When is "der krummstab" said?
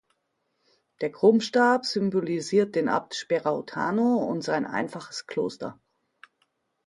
1.01-1.85